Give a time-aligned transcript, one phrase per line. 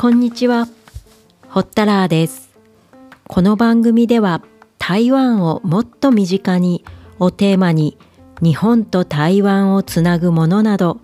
[0.00, 0.68] こんにちは。
[1.48, 2.56] ホッタラーです。
[3.26, 4.44] この番組では
[4.78, 6.84] 台湾をもっと身近に
[7.18, 7.98] をテーマに
[8.40, 11.00] 日本と台湾をつなぐものなど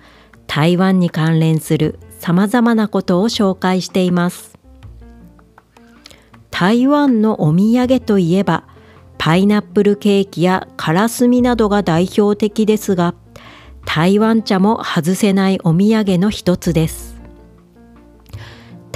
[0.46, 4.56] 台湾に関連する様々なことを紹介しています。
[6.52, 8.62] 台湾のお土産といえば
[9.18, 13.16] パイナップルケーキやカラスミなどが代表的ですが
[13.84, 17.03] 台湾茶も外せないお土産の一つです。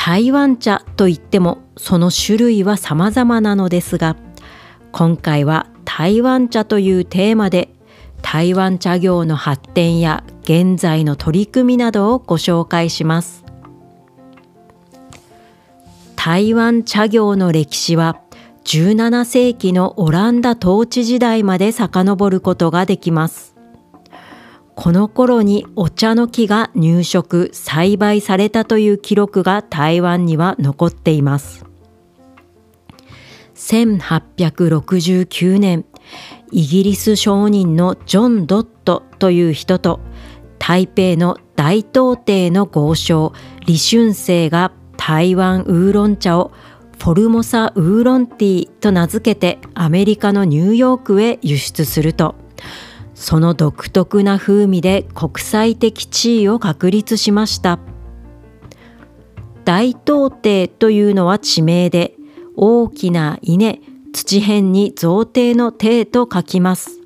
[0.01, 4.17] 台湾茶といってもその種類は様々なのですが
[4.93, 7.69] 今回は台湾茶というテーマで
[8.23, 13.45] 台湾茶業の発展や現在の取り組みなどをご紹介します。
[16.15, 18.21] 台湾茶業の歴史は
[18.65, 23.58] 17世紀のオランダ統治時代まで遡ることができます。
[24.81, 31.67] この頃にお茶の木が入植、栽培されたという記録が台湾には残っています。
[33.57, 35.85] 1869年、
[36.53, 39.99] イギリス商人のジョン・ドットという人と
[40.61, 43.33] 台北の大東廷の豪商
[43.67, 46.53] 李春生が台湾ウーロン茶を
[47.01, 52.37] フォルモサウーロンティーと名付けてアメリカのニューヨークへ輸出すると
[53.19, 57.81] その独特な風味で国際的地位を確立しました。
[59.65, 62.15] 大東帝というのは地名で
[62.55, 63.81] 大きな稲
[64.13, 67.01] 土辺に造帝の帝と書きます。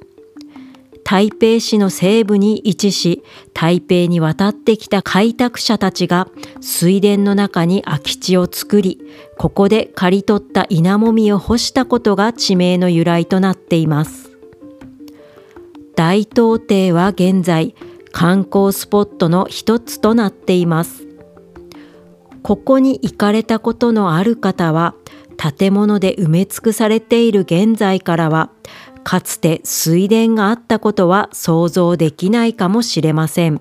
[1.02, 6.28] 台北市の西部に位置し台北に渡ってきた開拓者たちが
[6.60, 9.00] 水田の中に空き地を作り
[9.38, 14.21] ここで刈り取った稲もみを干したことが地名の由来となっています。
[15.94, 17.74] 大東邸は現在
[18.12, 21.06] 観光スポットの一つとなっています。
[22.42, 24.94] ここに行かれたことのある方は
[25.36, 28.50] 建物で埋め尽くされている現在からは
[29.04, 33.60] かつて水田があったことは想像できないかもしれません。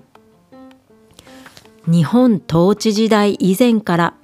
[1.86, 4.14] 日本統治時代以前から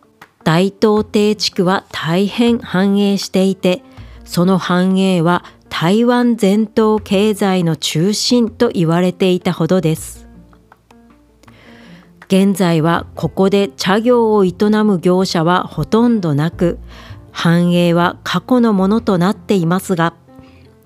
[0.44, 3.82] 大東邸地区は大変繁栄していて
[4.24, 10.26] その繁栄は台湾全島経済の中心と言われていたほどです。
[12.26, 14.52] 現在はここで茶業を営
[14.84, 16.78] む業者はほとんどなく、
[17.32, 20.14] 繁栄は過去のものとなっていますが、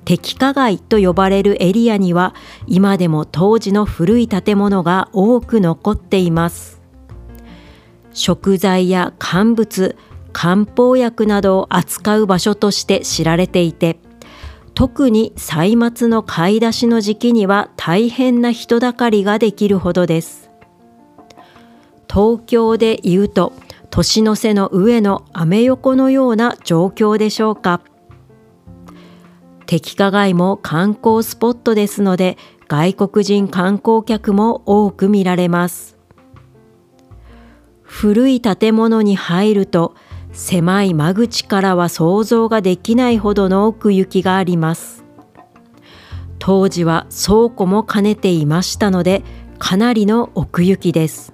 [0.05, 2.35] 敵化街と呼ばれるエリアには
[2.67, 6.81] 今でも当時の古い建物が多く残っています。
[8.13, 9.97] 食材や乾物、
[10.33, 13.99] 漢方薬などを扱う場所として知られていて、
[14.83, 20.51] 特に歳末の買い出しの時期には大変な人だかりができるほどです。
[22.13, 23.53] 東京で言うと
[23.91, 27.81] 年の瀬の上のアメ横のような状況でしょうか。
[29.67, 35.97] 敵化街も観光スポットですので外国人観光客も多く見られます。
[37.83, 39.95] 古い建物に入ると
[40.33, 45.05] 狭い間口からは想像ができないほどの奥行きがあります。
[46.39, 49.23] 当時は倉庫も兼ねていましたので、
[49.59, 51.33] かなりの奥行きです。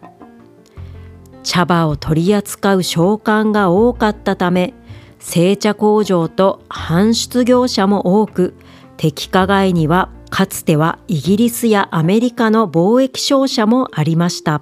[1.42, 4.74] 茶葉を取り扱う商館が多かったため、
[5.18, 8.54] 製茶工場と搬出業者も多く、
[8.98, 14.60] 敵化街にはかつてはイギリスやアメリカの貿易商社もありました。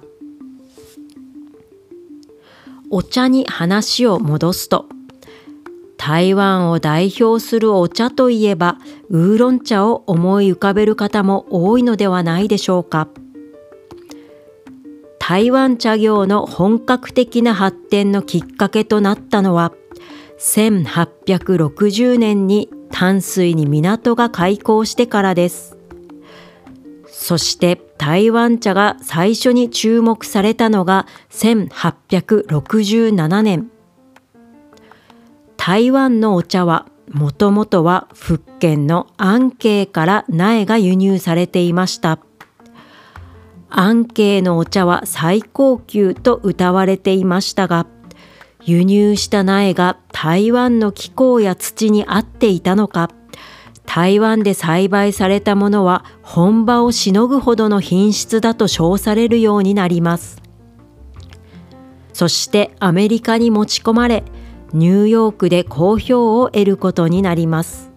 [2.89, 4.87] お茶に話を戻すと
[5.97, 8.77] 台湾を代表するお茶といえば
[9.09, 13.09] ウーロン茶を思い浮かべる方も多いのではないでしょうか。
[15.19, 19.73] 台湾茶業の本格的な発展のきっかけとなったのは
[20.39, 25.76] 1860年に淡水に港が開港してからです。
[27.27, 33.69] そして台湾茶が最初に注目されたのが1867年。
[35.57, 42.19] 台湾のお茶はもともとは福建の安慶から苗が輸入されていました。
[43.69, 47.87] 安慶のお茶は最高級と謳われていましたが、
[48.63, 53.09] 輸入した苗が台湾の気候や土に合っていたのか、
[53.87, 60.43] 台湾で栽培されたものは本場をしのぐほどの品質だと称されるようになります。
[62.13, 64.23] そしてアメリカに持ち込まれ、
[64.73, 67.91] ニューヨークで好評を得ることになります。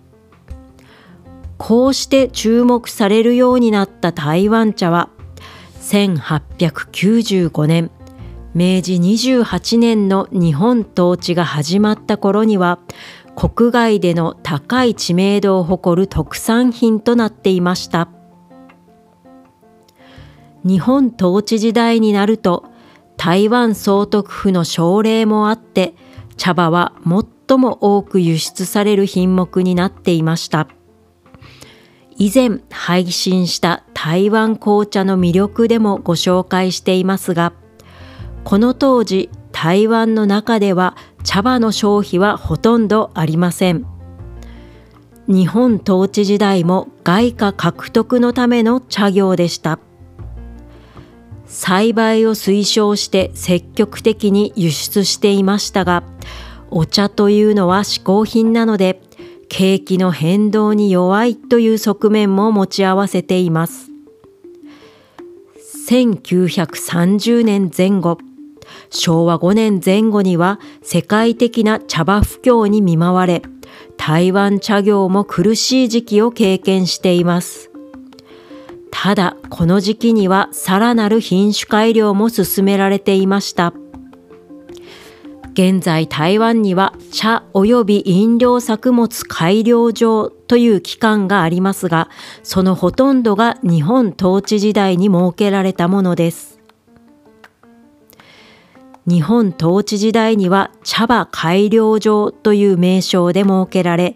[1.58, 5.10] こうして注目されるようになった台湾茶は、
[5.80, 7.90] 1895年、
[8.52, 12.80] 明治28年の日本統治が始まった頃には
[13.40, 18.10] 国外での高い知名度を誇る特産品となっていました。
[20.62, 22.66] 日本統治時代になると
[23.16, 25.94] 台湾総督府の奨励もあって
[26.36, 26.92] 茶葉は
[27.48, 30.68] 最も多く輸出される品目になっていました。
[32.18, 37.54] 以前配信した台湾紅茶の魅力でもご紹介していますが
[38.44, 43.86] この当時台湾の中では茶葉の消費はほとんどありません。
[45.26, 49.78] 日本統治時代も外貨獲得のための茶業でした。
[51.46, 56.04] 栽培を推奨して積極的に輸出していましたが
[56.70, 59.02] お茶というのは嗜好品なので
[59.48, 63.90] 景気の変動に弱いという側面も持ち合わせています。
[65.88, 68.18] 1930年前後
[68.90, 73.42] 昭和5年前後には世界的な茶葉不況に見舞われ、
[73.96, 77.70] 台湾茶業も苦しい時期を経験しています。
[78.90, 83.72] ただ、この時期にはさらなる品種改良も進められていました。
[85.52, 92.08] 現在台湾には茶及び飲料作物改良場という機関がありますが、
[92.42, 96.59] そのほとんどが日本統治時代に設けられたものです。
[99.10, 104.14] 日本統治時代には茶葉改良場という名称で設けられ、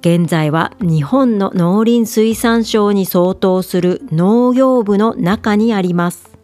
[0.00, 6.38] 現在は日本の農林水産省に相当する農業部の中にあります。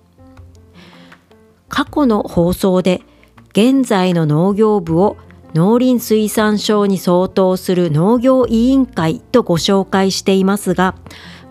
[1.68, 3.02] 過去の放送で
[3.50, 5.16] 現在の農業部を
[5.54, 10.96] 農林水産省に相当する農業委員会とご紹介していますが、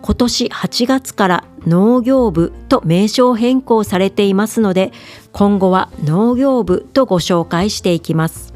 [0.01, 4.92] 今年8月から農業部と名称変更されていますので
[5.31, 8.54] 今後は農業部とご紹介していきます。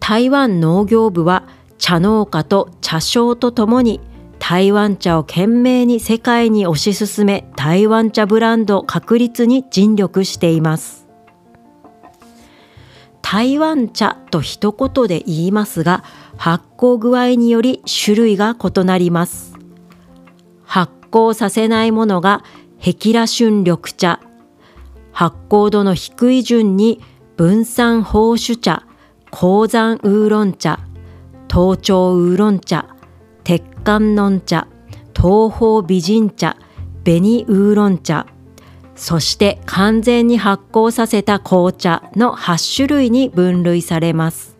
[0.00, 1.44] 台湾農業部は
[1.78, 4.00] 茶農家と茶商とともに
[4.38, 11.06] 台湾茶を懸命に世界に推し進め台湾茶ブランド確立に尽力しています。
[13.20, 16.02] 台湾茶と一言で言いますが
[16.38, 19.47] 発酵具合により種類が異なります。
[20.68, 22.44] 発酵させないものが
[22.78, 24.20] 壁羅春緑茶。
[25.12, 27.00] 発酵度の低い順に
[27.36, 28.84] 分散宝酒茶
[29.30, 30.78] 鉱山ウーロン茶
[31.50, 32.94] 東朝ウーロン茶
[33.44, 34.68] 鉄管のん茶
[35.16, 36.56] 東方美人茶
[37.02, 38.26] 紅ウーロン茶
[38.94, 44.58] そして完全に発酵させた紅茶の8種類に分類されます。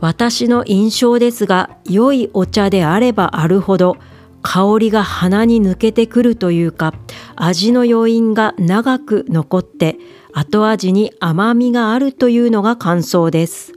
[0.00, 3.96] 私の印象ですが良いお茶であればあるほど
[4.44, 6.94] 香りが鼻に抜けてくるというか
[7.34, 9.96] 味の余韻が長く残って
[10.32, 13.72] 後味に甘みがあるというのが感想です。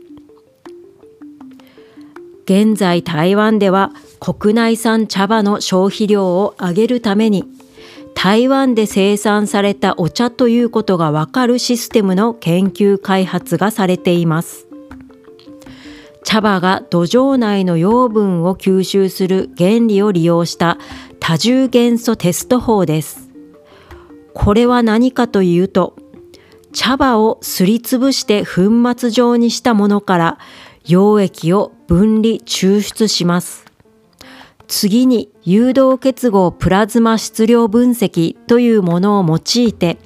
[2.44, 7.46] 現在台湾では国内産茶葉の消費量を上げるために
[8.14, 14.67] 台湾で生産されたお茶ということがわかるシステムの研究開発がされています。
[16.24, 20.78] 茶葉が土壌内の養分を吸収する原理を利用した
[21.20, 23.30] 多重元素テスト法です。
[24.34, 25.96] これは何かというと、
[26.74, 30.38] 茶葉をすりつぶして粉末状にしたものから
[30.86, 33.66] 溶液を分離抽出します。
[34.68, 39.98] 次に誘導結合プラズマ質量分析というものを用いて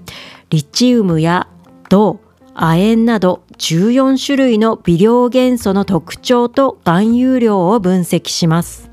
[0.49, 1.47] リチウムや
[1.89, 2.19] 銅、
[2.53, 8.89] 亜鉛など14種類の微量元素の特徴と含有量を分析します。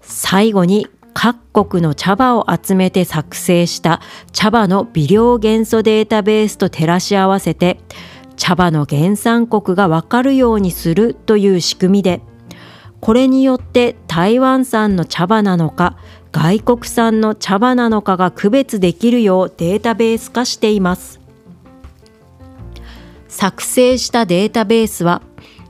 [0.00, 4.00] 最後に各国の茶葉を集めて作成した
[4.32, 7.78] 茶葉の微量元素データベースと照らし合わせて
[8.36, 12.22] 茶葉の原産国がわかるようにするという仕組みで
[13.00, 15.98] これによって台湾産の茶葉なのか
[16.32, 21.19] 外国産の茶葉なのかが区別できるようデータベース化しています。
[23.40, 25.22] 作成したデータベースは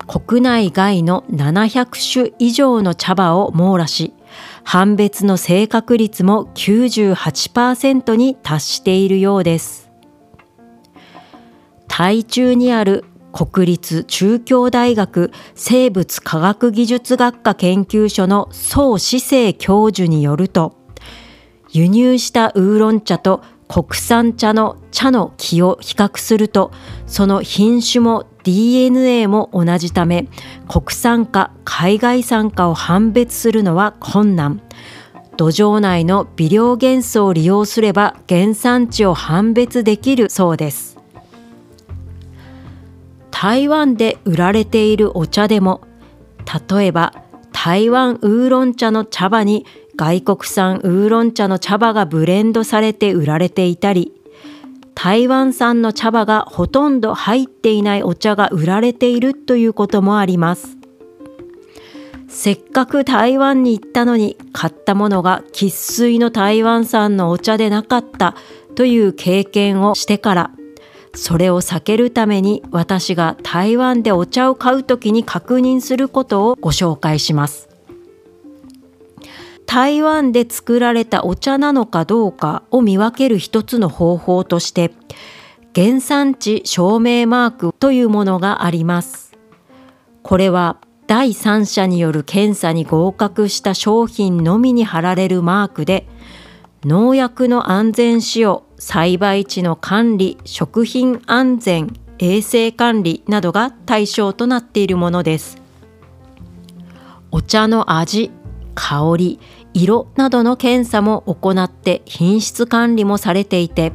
[0.08, 4.12] 国内外の700種以上の茶葉を網羅し、
[4.64, 9.88] 判別の正確率も98%に達しているようです。
[11.86, 20.74] 台中にある国立中京大学生物科学技術学科研究所の宋志生教授によると、
[21.70, 26.72] 輸入したウーロン茶と国産茶の茶の木を比較すると
[27.06, 30.26] その品種も DNA も同じため
[30.68, 34.60] 国産か海外産かを判別するのは困難。
[35.36, 40.98] 土壌内の微量元素を利用すれば原産地を判別できるそうです。
[43.30, 45.82] 台湾で売られているお茶でも
[46.68, 47.22] 例えば
[47.52, 49.64] 台湾ウーロン茶の茶葉に
[49.96, 54.12] 外国産ウーロン茶の茶葉がブレンドされて売られていたり
[54.94, 60.76] 台湾産の茶葉がほとんど入っていないお茶が売られているということもあります
[62.28, 68.36] せっかく台湾に行ったのに買ったものが生粋の台湾産のお茶でなかった
[68.76, 70.50] という経験をしてから
[71.14, 77.69] それを避けるために私が台湾でお茶を買うときに確認することをご紹介します。
[79.66, 84.92] 台湾で作られたお茶なのかどうかを見分ける一つの方法として
[85.74, 89.30] 原産地証明マークというものがあります。
[90.22, 96.06] これは第三者による検査に合格した商品のみに貼られるマークで
[96.84, 105.60] 農薬の安全使用栽培地の管理食品安全衛生管理などが対象となっているものです
[107.32, 108.30] お茶の味
[108.74, 109.40] 香り
[109.74, 113.92] 色などの検査も行って品質管理もされていて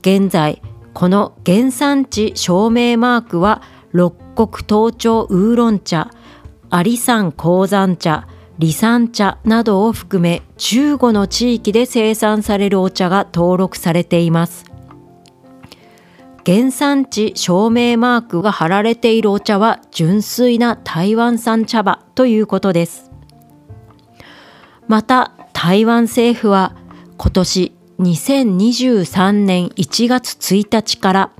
[0.00, 6.10] 現在この原産地証明マークは六国東町ウーロン茶
[6.70, 8.28] 有山鉱山茶
[8.60, 14.64] 離散茶などを含め15の地域で生産されるお茶が登録されています。
[16.46, 23.10] 原産地証明マークが貼られているお茶は純粋な台湾産茶葉ということです。
[24.86, 26.76] また台湾政府は
[27.16, 31.30] 今年2023年1月1日から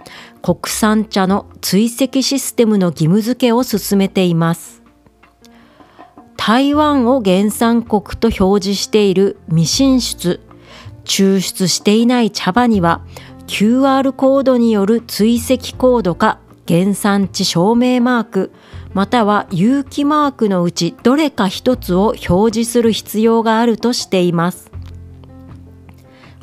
[0.41, 4.83] 国産茶の追跡システムの義務付けを進めています。
[6.37, 10.41] 台湾を原産国と表示している未進出
[11.05, 13.03] 抽出していない茶葉には
[13.47, 18.53] QR コードによる追跡コードか原産地証明マーク
[18.95, 24.71] または有機マークのうちどれか一つを表示する必要があるとしています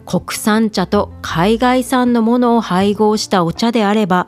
[0.05, 4.27] 国産茶と海外産のものを配合したお茶であれば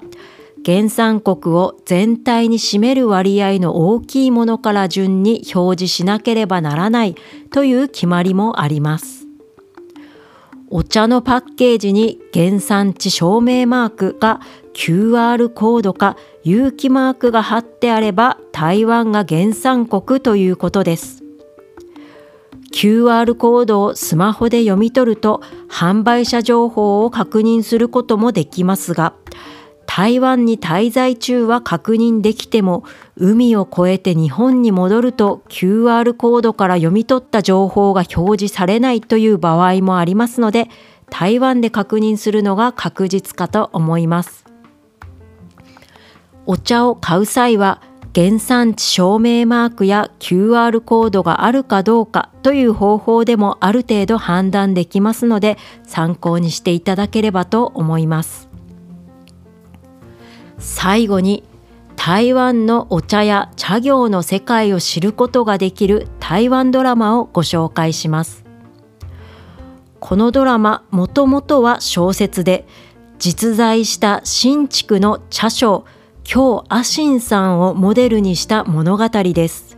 [0.66, 7.16] 原産国を全体に占める割合の大きいものから順に表示しなければならない
[7.52, 9.28] という決まりもあります。
[10.70, 14.40] お茶のパッケージに原産地証明マークが
[14.74, 21.24] QR コードか有機マークが貼ってあれば台湾が原産国ということです。
[22.74, 29.14] QR コードをスマホで読み取ると販売者情報を確認することもできますが、
[29.96, 32.84] 台湾に滞在中は確認できても
[33.16, 40.68] 海を越えて日本に戻ると QR コードから読み取った情報が表示されないという場合もありますので
[41.12, 44.46] 台湾で確認するのが確実かと思います
[46.46, 47.82] お茶を買う際は
[48.16, 58.50] 原産地証明マークや QR コードがあるかどうかという方法でもある程度判断できますので参考にしていただければと思います。
[60.60, 61.44] 最後に
[61.96, 68.44] 台湾のお茶や茶業の世界を知ることができる台湾ドラマをご紹介します。
[70.00, 72.68] このドラマもともとは小説で
[73.18, 75.86] 実在した新築の茶商
[76.24, 79.78] 京阿信さんをモデルにした物語です。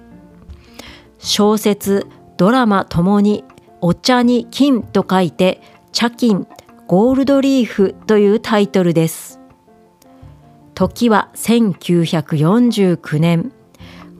[1.17, 3.43] 小説ドラマともに
[3.81, 5.61] お茶に金と書いて
[5.91, 6.47] 茶金
[6.87, 9.39] ゴールドリーフというタイトルです。
[10.75, 13.51] 時は1949年。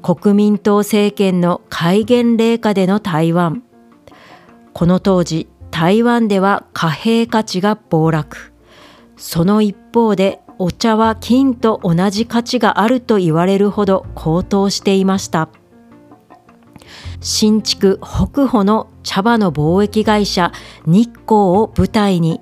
[0.02, 3.64] 国民党政権の戒厳令下での台湾。
[4.74, 8.54] この当時台湾では貨幣価値が暴落。
[9.18, 15.50] その一方でお茶は金と同じ価値があると言われるほど高騰していました
[17.20, 20.52] 新築北保の茶葉の貿易会社
[20.86, 21.26] 日光
[21.58, 22.42] を舞台に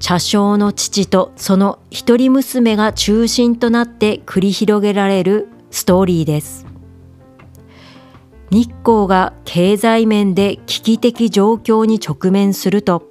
[0.00, 6.66] 茶商の父とその一人娘が中心となって繰り広げられるストーリーです。
[8.50, 13.09] 日光が経済面で危機的状況に直面すると、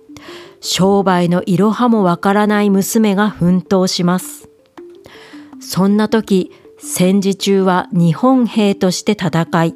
[0.62, 4.50] 商売のいろはもわからない娘が奮闘します。
[5.60, 9.76] そんな時、戦時中は日本兵として戦い、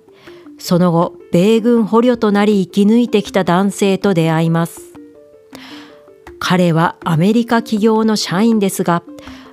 [0.58, 4.94] その後、米軍捕虜となり生き抜いてきた男性と出会います。
[6.40, 9.04] 彼はアメリカ企業の社員ですが、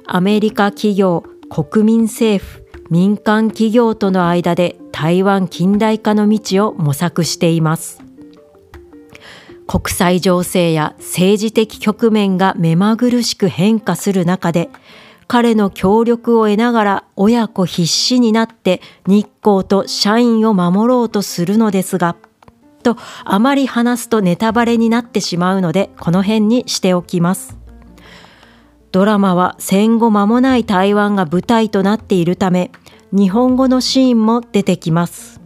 [0.06, 8.02] アメリカ企業、国民政府、民間企業との間で台湾近代化の道を模索しています。
[9.70, 14.68] 国際情勢や政治的局面が目まぐるしく変化する中で
[15.28, 22.16] 彼の協力を得ながら親子必死になって日光と社員を守ろうとするのですが
[22.82, 27.56] とあまり話すとネタバレになってしまうのでこの辺にしておきます。
[28.90, 32.72] ドラマは戦後間もない台湾が舞台となっているため
[33.12, 35.39] 日本語のシーンも出てきます。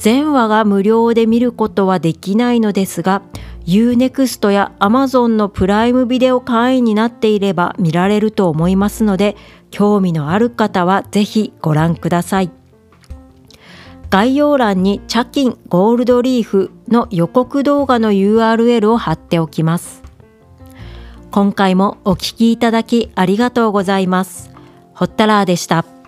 [0.00, 3.22] 全話が無料で見ることはできないのですが
[3.66, 9.36] UNEXT や Amazon のプライムビデオ会員になっていれば見られると思いますので
[9.70, 12.50] 興味のある方はぜひご覧ください
[14.08, 20.00] 概要欄にチャキンゴールドリーフの予告動画の URL を貼っておきます
[21.30, 24.50] 今回もお聴きいただきありがとうございます。
[24.94, 25.99] ホッタラーでした。